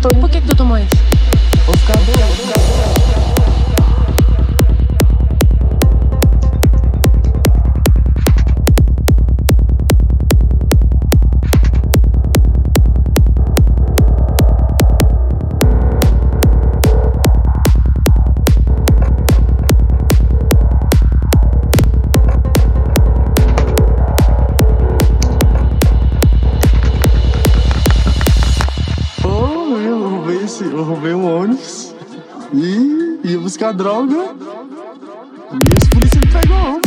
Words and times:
tô. 0.00 0.08
Por 0.08 0.30
que, 0.30 0.40
que 0.40 0.46
tu 0.46 0.54
tomou 0.56 0.78
isso? 0.78 1.09
E 32.52 33.20
ia 33.24 33.38
buscar 33.38 33.72
droga. 33.72 34.34
E 35.52 35.82
os 35.82 35.88
polícia 35.88 36.20
me 36.20 36.26
pegou. 36.26 36.79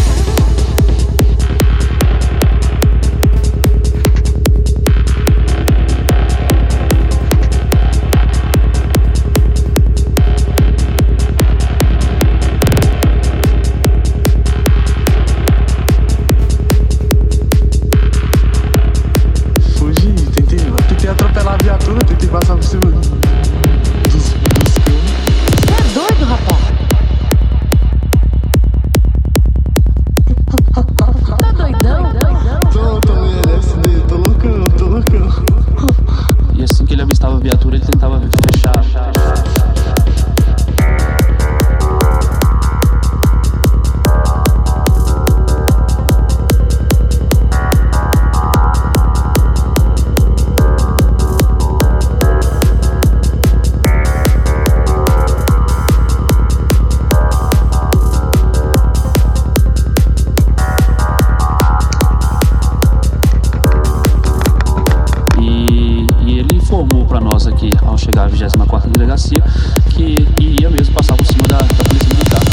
Para 67.13 67.21
nós 67.21 67.45
aqui, 67.45 67.69
ao 67.83 67.95
chegar 67.95 68.23
à 68.23 68.27
24 68.27 68.89
delegacia, 68.89 69.43
que 69.91 70.27
ia 70.39 70.67
mesmo 70.67 70.95
passar 70.95 71.15
por 71.15 71.27
cima 71.27 71.43
da, 71.47 71.57
da 71.59 71.83
polícia 71.83 72.09
militar. 72.09 72.52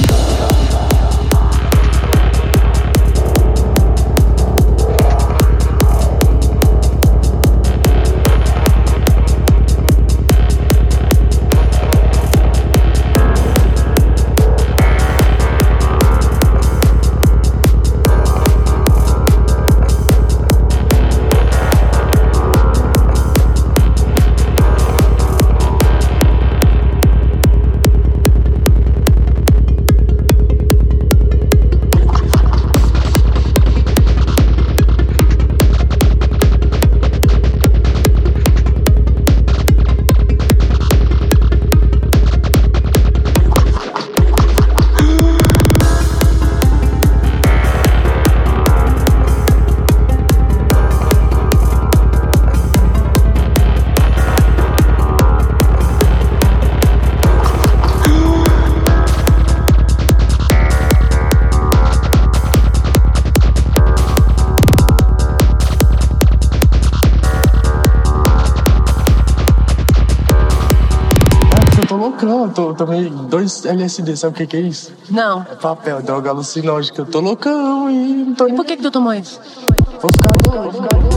Tô 71.91 71.97
loucão, 71.97 72.49
tô, 72.49 72.73
tomei 72.73 73.11
dois 73.11 73.67
LSD, 73.67 74.17
sabe 74.17 74.35
o 74.35 74.37
que 74.37 74.47
que 74.47 74.57
é 74.57 74.61
isso? 74.61 74.93
Não. 75.11 75.41
É 75.51 75.57
papel, 75.57 76.01
droga 76.01 76.31
alucinógena. 76.31 76.99
Eu 76.99 77.07
tô 77.07 77.19
loucão 77.19 77.91
e 77.91 78.25
não 78.27 78.35
tô 78.35 78.47
E 78.47 78.53
por 78.55 78.65
que, 78.65 78.77
que 78.77 78.83
tu 78.83 78.93
tomou 78.93 79.13
isso? 79.13 79.41
Vou 80.01 80.13
ficar 80.13 80.31
doido, 80.45 80.71
vou 80.71 80.83
ficar 80.83 80.97
doido. 80.97 81.10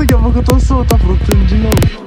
Daqui 0.00 0.14
a 0.14 0.18
pouco 0.18 0.38
eu 0.38 0.42
tô 0.42 0.58
solto, 0.58 0.88
tá 0.88 0.96
aprontando 0.96 1.44
de 1.44 1.56
novo. 1.56 1.99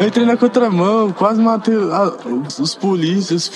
Eu 0.00 0.06
entrei 0.06 0.24
na 0.26 0.36
contramão, 0.36 1.12
quase 1.12 1.40
matei 1.40 1.74
a- 1.74 2.12
os, 2.46 2.58
os 2.58 2.74
polícias. 2.74 3.50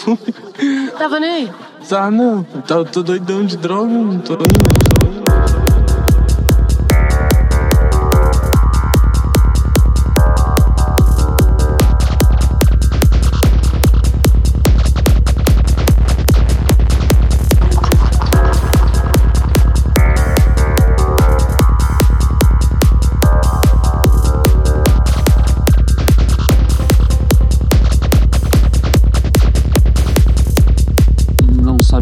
Tava 0.98 1.18
nem 1.20 1.30
aí. 1.30 1.52
Tá, 1.88 2.10
não. 2.10 2.44
Eu 2.68 2.84
tô 2.84 3.02
doidão 3.02 3.44
de 3.44 3.56
droga, 3.56 3.88
não 3.88 4.18
tô 4.18 4.34
indo. 4.34 4.81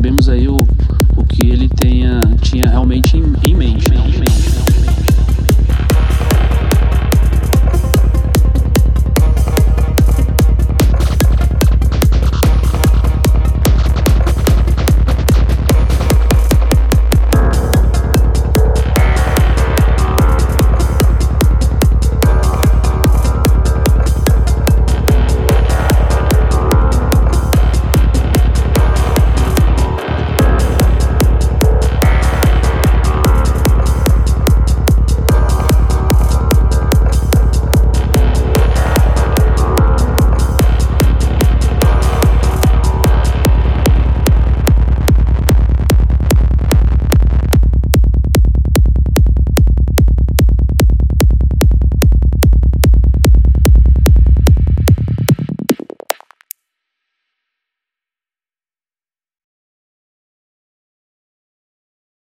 sabemos 0.00 0.30
aí 0.30 0.48